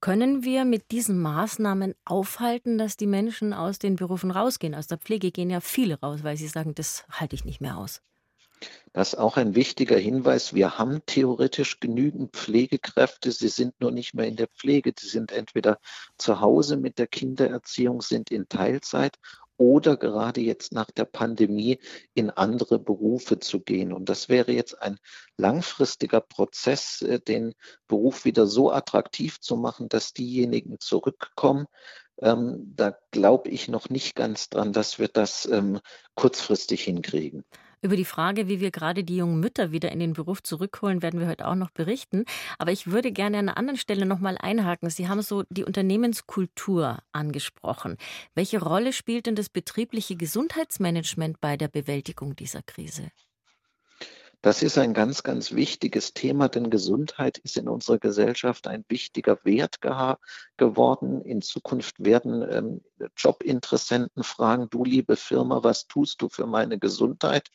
Können 0.00 0.44
wir 0.44 0.64
mit 0.64 0.90
diesen 0.90 1.18
Maßnahmen 1.20 1.94
aufhalten, 2.04 2.76
dass 2.76 2.96
die 2.96 3.06
Menschen 3.06 3.52
aus 3.52 3.78
den 3.78 3.96
Berufen 3.96 4.30
rausgehen? 4.30 4.74
Aus 4.74 4.86
der 4.86 4.98
Pflege 4.98 5.30
gehen 5.30 5.50
ja 5.50 5.60
viele 5.60 5.98
raus, 6.00 6.22
weil 6.22 6.36
sie 6.36 6.48
sagen, 6.48 6.74
das 6.74 7.04
halte 7.10 7.34
ich 7.34 7.44
nicht 7.44 7.60
mehr 7.60 7.78
aus. 7.78 8.02
Das 8.92 9.12
ist 9.12 9.18
auch 9.18 9.36
ein 9.36 9.54
wichtiger 9.54 9.98
Hinweis. 9.98 10.54
Wir 10.54 10.78
haben 10.78 11.02
theoretisch 11.06 11.80
genügend 11.80 12.32
Pflegekräfte. 12.32 13.32
Sie 13.32 13.48
sind 13.48 13.78
nur 13.80 13.90
nicht 13.90 14.14
mehr 14.14 14.26
in 14.26 14.36
der 14.36 14.46
Pflege. 14.46 14.92
Sie 14.96 15.08
sind 15.08 15.32
entweder 15.32 15.78
zu 16.16 16.40
Hause 16.40 16.76
mit 16.76 16.98
der 16.98 17.08
Kindererziehung, 17.08 18.00
sind 18.02 18.30
in 18.30 18.48
Teilzeit 18.48 19.18
oder 19.56 19.96
gerade 19.96 20.40
jetzt 20.40 20.72
nach 20.72 20.90
der 20.90 21.04
Pandemie 21.04 21.78
in 22.14 22.30
andere 22.30 22.78
Berufe 22.78 23.38
zu 23.38 23.60
gehen. 23.60 23.92
Und 23.92 24.08
das 24.08 24.28
wäre 24.28 24.52
jetzt 24.52 24.80
ein 24.80 24.98
langfristiger 25.36 26.20
Prozess, 26.20 27.02
äh, 27.02 27.20
den 27.20 27.54
Beruf 27.88 28.24
wieder 28.24 28.46
so 28.46 28.70
attraktiv 28.70 29.40
zu 29.40 29.56
machen, 29.56 29.88
dass 29.88 30.12
diejenigen 30.12 30.80
zurückkommen. 30.80 31.66
Ähm, 32.20 32.72
da 32.76 32.96
glaube 33.10 33.50
ich 33.50 33.68
noch 33.68 33.88
nicht 33.90 34.14
ganz 34.14 34.48
dran, 34.48 34.72
dass 34.72 34.98
wir 34.98 35.08
das 35.08 35.46
ähm, 35.46 35.80
kurzfristig 36.14 36.82
hinkriegen. 36.82 37.44
Über 37.84 37.96
die 37.96 38.06
Frage, 38.06 38.48
wie 38.48 38.60
wir 38.60 38.70
gerade 38.70 39.04
die 39.04 39.18
jungen 39.18 39.40
Mütter 39.40 39.70
wieder 39.70 39.92
in 39.92 39.98
den 39.98 40.14
Beruf 40.14 40.42
zurückholen, 40.42 41.02
werden 41.02 41.20
wir 41.20 41.26
heute 41.26 41.46
auch 41.46 41.54
noch 41.54 41.70
berichten. 41.70 42.24
Aber 42.56 42.72
ich 42.72 42.86
würde 42.86 43.12
gerne 43.12 43.36
an 43.36 43.50
einer 43.50 43.58
anderen 43.58 43.76
Stelle 43.76 44.06
noch 44.06 44.20
mal 44.20 44.38
einhaken. 44.38 44.88
Sie 44.88 45.06
haben 45.06 45.20
so 45.20 45.44
die 45.50 45.64
Unternehmenskultur 45.64 47.00
angesprochen. 47.12 47.98
Welche 48.34 48.58
Rolle 48.62 48.94
spielt 48.94 49.26
denn 49.26 49.34
das 49.34 49.50
betriebliche 49.50 50.16
Gesundheitsmanagement 50.16 51.42
bei 51.42 51.58
der 51.58 51.68
Bewältigung 51.68 52.34
dieser 52.34 52.62
Krise? 52.62 53.10
Das 54.44 54.62
ist 54.62 54.76
ein 54.76 54.92
ganz, 54.92 55.22
ganz 55.22 55.52
wichtiges 55.52 56.12
Thema, 56.12 56.50
denn 56.50 56.68
Gesundheit 56.68 57.38
ist 57.38 57.56
in 57.56 57.66
unserer 57.66 57.96
Gesellschaft 57.98 58.66
ein 58.66 58.84
wichtiger 58.88 59.38
Wert 59.42 59.78
geworden. 60.58 61.22
In 61.22 61.40
Zukunft 61.40 62.04
werden 62.04 62.44
ähm, 62.50 63.08
Jobinteressenten 63.16 64.22
fragen, 64.22 64.68
du 64.68 64.84
liebe 64.84 65.16
Firma, 65.16 65.64
was 65.64 65.86
tust 65.86 66.20
du 66.20 66.28
für 66.28 66.44
meine 66.44 66.78
Gesundheit? 66.78 67.48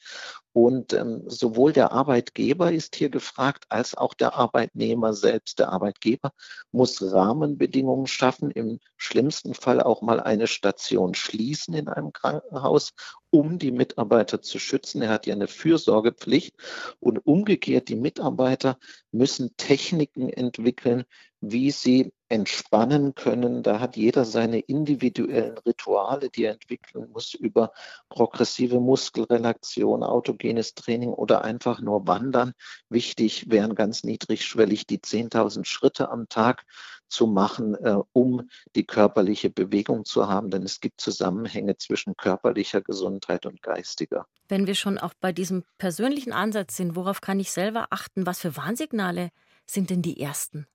Und 0.52 0.94
ähm, 0.94 1.24
sowohl 1.28 1.74
der 1.74 1.92
Arbeitgeber 1.92 2.72
ist 2.72 2.96
hier 2.96 3.10
gefragt, 3.10 3.66
als 3.70 3.96
auch 3.96 4.14
der 4.14 4.36
Arbeitnehmer 4.36 5.14
selbst. 5.14 5.60
Der 5.60 5.70
Arbeitgeber 5.70 6.32
muss 6.72 7.02
Rahmenbedingungen 7.02 8.08
schaffen, 8.08 8.50
im 8.52 8.80
schlimmsten 8.98 9.54
Fall 9.54 9.82
auch 9.82 10.02
mal 10.02 10.20
eine 10.20 10.48
Station 10.48 11.14
schließen 11.14 11.76
in 11.76 11.88
einem 11.88 12.14
Krankenhaus, 12.14 12.94
um 13.30 13.60
die 13.60 13.72
Mitarbeiter 13.72 14.42
zu 14.42 14.58
schützen. 14.58 15.04
Er 15.04 15.10
hat 15.10 15.28
ja 15.28 15.36
eine 15.36 15.48
Fürsorgepflicht. 15.48 16.56
Und 17.00 17.20
umgekehrt, 17.26 17.90
die 17.90 17.96
Mitarbeiter 17.96 18.80
müssen 19.12 19.56
Techniken 19.56 20.30
entwickeln, 20.30 21.04
wie 21.42 21.72
sie 21.72 22.12
entspannen 22.30 23.16
können. 23.16 23.64
Da 23.64 23.80
hat 23.80 23.98
jeder 23.98 24.24
seine 24.24 24.60
individuellen 24.60 25.58
Rituale, 25.58 26.30
die 26.30 26.44
er 26.44 26.54
entwickeln 26.54 27.10
muss 27.12 27.34
über 27.34 27.74
progressive 28.08 28.80
Muskelrelaktion, 28.80 30.04
autogenes 30.04 30.76
Training 30.76 31.10
oder 31.10 31.44
einfach 31.44 31.82
nur 31.82 32.08
Wandern. 32.08 32.54
Wichtig 32.90 33.50
wären 33.50 33.74
ganz 33.74 34.04
niedrigschwellig 34.04 34.86
die 34.86 35.00
10.000 35.00 35.66
Schritte 35.66 36.10
am 36.10 36.30
Tag 36.30 36.66
zu 37.10 37.26
machen, 37.26 37.74
äh, 37.76 37.98
um 38.14 38.50
die 38.76 38.86
körperliche 38.86 39.50
Bewegung 39.50 40.06
zu 40.06 40.28
haben, 40.28 40.52
denn 40.52 40.62
es 40.64 40.80
gibt 40.80 41.02
Zusammenhänge 41.02 41.78
zwischen 41.78 42.16
körperlicher 42.16 42.82
Gesundheit 42.82 43.48
und 43.48 43.64
geistiger. 43.64 44.28
Wenn 44.48 44.68
wir 44.68 44.76
schon 44.76 45.00
auch 45.00 45.14
bei 45.20 45.32
diesem 45.32 45.64
persönlichen 45.80 46.34
Ansatz 46.34 46.78
sind, 46.78 46.96
worauf 46.96 47.22
kann 47.22 47.40
ich 47.40 47.52
selber 47.52 47.88
achten? 47.90 48.28
Was 48.28 48.40
für 48.40 48.56
Warnsignale 48.56 49.32
sind 49.66 49.90
denn 49.90 50.04
die 50.04 50.22
ersten? 50.22 50.68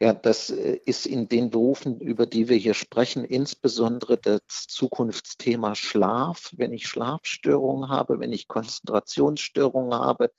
Ja, 0.00 0.12
das 0.12 0.50
äh, 0.50 0.80
ist 0.84 1.06
in 1.06 1.28
den 1.28 1.50
Berufen, 1.50 2.00
über 2.00 2.26
die 2.26 2.48
wir 2.48 2.56
hier 2.56 2.74
sprechen, 2.74 3.24
insbesondere 3.24 4.18
das 4.18 4.40
Zukunftsthema 4.68 5.74
Schlaf. 5.74 6.50
Wenn 6.56 6.72
ich 6.72 6.88
Schlafstörungen 6.88 7.88
habe, 7.88 8.18
wenn 8.18 8.32
ich 8.32 8.48
Konzentrationsstörungen 8.48 9.94
habe, 9.94 10.32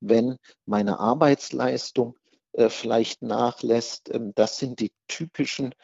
wenn 0.00 0.36
meine 0.66 1.00
Arbeitsleistung 1.00 2.16
äh, 2.52 2.68
vielleicht 2.68 3.22
nachlässt, 3.22 4.14
ähm, 4.14 4.32
das 4.34 4.58
sind 4.58 4.80
die 4.80 4.92
typischen 5.08 5.74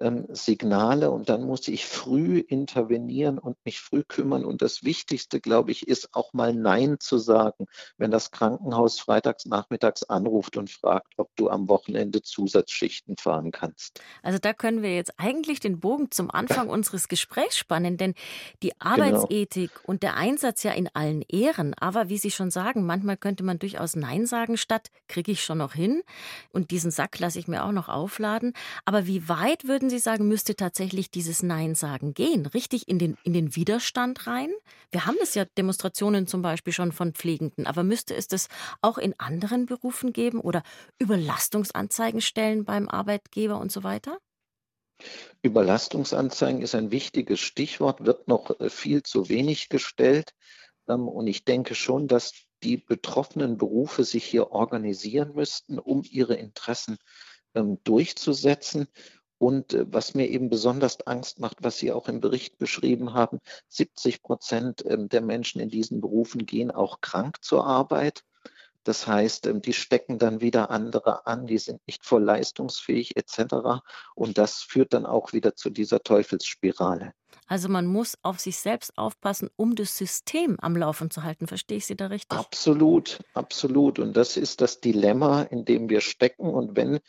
ähm, 0.00 0.26
Signale 0.30 1.10
und 1.10 1.28
dann 1.28 1.44
muss 1.44 1.68
ich 1.68 1.86
früh 1.86 2.38
intervenieren 2.38 3.38
und 3.38 3.56
mich 3.64 3.80
früh 3.80 4.02
kümmern. 4.02 4.44
Und 4.44 4.62
das 4.62 4.82
Wichtigste, 4.82 5.40
glaube 5.40 5.70
ich, 5.70 5.86
ist 5.86 6.08
auch 6.12 6.32
mal 6.32 6.54
Nein 6.54 6.96
zu 6.98 7.18
sagen, 7.18 7.66
wenn 7.98 8.10
das 8.10 8.30
Krankenhaus 8.30 8.98
freitags 8.98 9.46
nachmittags 9.46 10.02
anruft 10.04 10.56
und 10.56 10.70
fragt, 10.70 11.14
ob 11.18 11.30
du 11.36 11.50
am 11.50 11.68
Wochenende 11.68 12.22
Zusatzschichten 12.22 13.16
fahren 13.16 13.50
kannst. 13.50 14.00
Also 14.22 14.38
da 14.38 14.52
können 14.52 14.82
wir 14.82 14.94
jetzt 14.94 15.12
eigentlich 15.18 15.60
den 15.60 15.80
Bogen 15.80 16.10
zum 16.10 16.30
Anfang 16.30 16.68
unseres 16.70 17.08
Gesprächs 17.08 17.58
spannen, 17.58 17.96
denn 17.96 18.14
die 18.62 18.70
genau. 18.70 18.92
Arbeitsethik 18.92 19.74
genau. 19.74 19.84
und 19.86 20.02
der 20.02 20.16
Einsatz 20.16 20.62
ja 20.62 20.72
in 20.72 20.88
allen 20.94 21.22
Ehren, 21.28 21.74
aber 21.74 22.08
wie 22.08 22.18
Sie 22.18 22.30
schon 22.30 22.50
sagen, 22.50 22.86
manchmal 22.86 23.16
könnte 23.16 23.44
man 23.44 23.58
durchaus 23.58 23.96
Nein 23.96 24.26
sagen 24.26 24.56
statt, 24.56 24.88
kriege 25.08 25.32
ich 25.32 25.44
schon 25.44 25.58
noch 25.58 25.74
hin 25.74 26.02
und 26.52 26.70
diesen 26.70 26.90
Sack 26.90 27.18
lasse 27.18 27.38
ich 27.38 27.48
mir 27.48 27.64
auch 27.64 27.72
noch 27.72 27.88
aufladen. 27.88 28.54
Aber 28.84 29.06
wie 29.06 29.28
weit 29.28 29.66
würden 29.66 29.89
Sie 29.90 29.98
sagen, 29.98 30.26
müsste 30.28 30.56
tatsächlich 30.56 31.10
dieses 31.10 31.42
Nein 31.42 31.74
sagen 31.74 32.14
gehen? 32.14 32.46
Richtig 32.46 32.88
in 32.88 32.98
den, 32.98 33.16
in 33.24 33.32
den 33.32 33.54
Widerstand 33.56 34.26
rein? 34.26 34.50
Wir 34.90 35.06
haben 35.06 35.18
es 35.22 35.34
ja 35.34 35.44
Demonstrationen 35.58 36.26
zum 36.26 36.42
Beispiel 36.42 36.72
schon 36.72 36.92
von 36.92 37.12
Pflegenden, 37.12 37.66
aber 37.66 37.82
müsste 37.82 38.14
es 38.14 38.28
das 38.28 38.48
auch 38.80 38.96
in 38.96 39.14
anderen 39.18 39.66
Berufen 39.66 40.12
geben 40.12 40.40
oder 40.40 40.62
Überlastungsanzeigen 40.98 42.20
stellen 42.20 42.64
beim 42.64 42.88
Arbeitgeber 42.88 43.60
und 43.60 43.70
so 43.70 43.82
weiter? 43.82 44.18
Überlastungsanzeigen 45.42 46.62
ist 46.62 46.74
ein 46.74 46.90
wichtiges 46.90 47.40
Stichwort, 47.40 48.04
wird 48.04 48.28
noch 48.28 48.58
äh, 48.60 48.70
viel 48.70 49.02
zu 49.02 49.28
wenig 49.28 49.68
gestellt. 49.68 50.32
Ähm, 50.88 51.08
und 51.08 51.26
ich 51.26 51.44
denke 51.44 51.74
schon, 51.74 52.08
dass 52.08 52.32
die 52.62 52.76
betroffenen 52.76 53.56
Berufe 53.56 54.04
sich 54.04 54.24
hier 54.24 54.50
organisieren 54.52 55.32
müssten, 55.34 55.78
um 55.78 56.02
ihre 56.08 56.34
Interessen 56.34 56.98
ähm, 57.54 57.78
durchzusetzen. 57.84 58.88
Und 59.40 59.72
äh, 59.72 59.86
was 59.90 60.12
mir 60.12 60.28
eben 60.28 60.50
besonders 60.50 61.00
Angst 61.06 61.40
macht, 61.40 61.56
was 61.62 61.78
Sie 61.78 61.92
auch 61.92 62.08
im 62.08 62.20
Bericht 62.20 62.58
beschrieben 62.58 63.14
haben, 63.14 63.38
70 63.68 64.22
Prozent 64.22 64.84
ähm, 64.86 65.08
der 65.08 65.22
Menschen 65.22 65.62
in 65.62 65.70
diesen 65.70 66.02
Berufen 66.02 66.44
gehen 66.44 66.70
auch 66.70 67.00
krank 67.00 67.38
zur 67.40 67.66
Arbeit. 67.66 68.22
Das 68.84 69.06
heißt, 69.06 69.46
ähm, 69.46 69.62
die 69.62 69.72
stecken 69.72 70.18
dann 70.18 70.42
wieder 70.42 70.70
andere 70.70 71.26
an, 71.26 71.46
die 71.46 71.56
sind 71.56 71.80
nicht 71.86 72.04
voll 72.04 72.22
leistungsfähig 72.22 73.16
etc. 73.16 73.80
Und 74.14 74.36
das 74.36 74.60
führt 74.60 74.92
dann 74.92 75.06
auch 75.06 75.32
wieder 75.32 75.56
zu 75.56 75.70
dieser 75.70 76.00
Teufelsspirale. 76.02 77.14
Also 77.46 77.70
man 77.70 77.86
muss 77.86 78.18
auf 78.20 78.40
sich 78.40 78.58
selbst 78.58 78.98
aufpassen, 78.98 79.48
um 79.56 79.74
das 79.74 79.96
System 79.96 80.58
am 80.60 80.76
Laufen 80.76 81.10
zu 81.10 81.22
halten. 81.22 81.46
Verstehe 81.46 81.78
ich 81.78 81.86
Sie 81.86 81.96
da 81.96 82.08
richtig? 82.08 82.38
Absolut, 82.38 83.20
absolut. 83.32 83.98
Und 83.98 84.18
das 84.18 84.36
ist 84.36 84.60
das 84.60 84.80
Dilemma, 84.80 85.42
in 85.44 85.64
dem 85.64 85.88
wir 85.88 86.02
stecken. 86.02 86.50
Und 86.50 86.76
wenn 86.76 87.00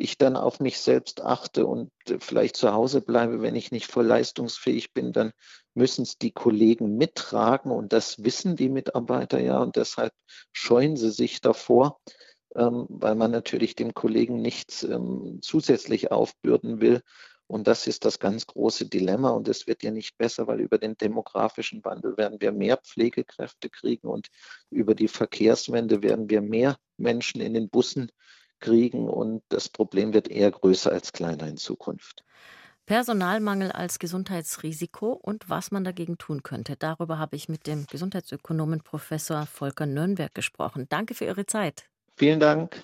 ich 0.00 0.18
dann 0.18 0.36
auf 0.36 0.60
mich 0.60 0.80
selbst 0.80 1.20
achte 1.20 1.66
und 1.66 1.90
vielleicht 2.20 2.56
zu 2.56 2.72
Hause 2.72 3.00
bleibe, 3.00 3.42
wenn 3.42 3.54
ich 3.54 3.70
nicht 3.70 3.90
voll 3.90 4.06
leistungsfähig 4.06 4.92
bin, 4.92 5.12
dann 5.12 5.32
müssen 5.74 6.02
es 6.02 6.18
die 6.18 6.32
Kollegen 6.32 6.96
mittragen 6.96 7.70
und 7.70 7.92
das 7.92 8.24
wissen 8.24 8.56
die 8.56 8.68
Mitarbeiter 8.68 9.40
ja 9.40 9.58
und 9.60 9.76
deshalb 9.76 10.12
scheuen 10.52 10.96
sie 10.96 11.10
sich 11.10 11.40
davor, 11.40 12.00
ähm, 12.54 12.86
weil 12.88 13.14
man 13.14 13.30
natürlich 13.30 13.76
dem 13.76 13.94
Kollegen 13.94 14.40
nichts 14.40 14.82
ähm, 14.82 15.38
zusätzlich 15.42 16.10
aufbürden 16.10 16.80
will. 16.80 17.02
Und 17.46 17.66
das 17.66 17.88
ist 17.88 18.04
das 18.04 18.20
ganz 18.20 18.46
große 18.46 18.86
Dilemma 18.86 19.30
und 19.30 19.48
es 19.48 19.66
wird 19.66 19.82
ja 19.82 19.90
nicht 19.90 20.16
besser, 20.16 20.46
weil 20.46 20.60
über 20.60 20.78
den 20.78 20.96
demografischen 20.96 21.84
Wandel 21.84 22.16
werden 22.16 22.40
wir 22.40 22.52
mehr 22.52 22.76
Pflegekräfte 22.76 23.68
kriegen 23.70 24.06
und 24.06 24.28
über 24.70 24.94
die 24.94 25.08
Verkehrswende 25.08 26.00
werden 26.00 26.30
wir 26.30 26.42
mehr 26.42 26.76
Menschen 26.96 27.40
in 27.40 27.54
den 27.54 27.68
Bussen 27.68 28.12
kriegen 28.60 29.08
und 29.08 29.42
das 29.48 29.68
Problem 29.68 30.12
wird 30.12 30.28
eher 30.28 30.50
größer 30.50 30.92
als 30.92 31.12
kleiner 31.12 31.46
in 31.48 31.56
Zukunft. 31.56 32.24
Personalmangel 32.86 33.70
als 33.70 33.98
Gesundheitsrisiko 33.98 35.12
und 35.12 35.48
was 35.48 35.70
man 35.70 35.84
dagegen 35.84 36.18
tun 36.18 36.42
könnte. 36.42 36.76
Darüber 36.76 37.18
habe 37.18 37.36
ich 37.36 37.48
mit 37.48 37.66
dem 37.66 37.86
Gesundheitsökonomen 37.86 38.80
Professor 38.80 39.46
Volker 39.46 39.86
Nürnberg 39.86 40.34
gesprochen. 40.34 40.86
Danke 40.88 41.14
für 41.14 41.24
Ihre 41.26 41.46
Zeit. 41.46 41.84
Vielen 42.16 42.40
Dank. 42.40 42.76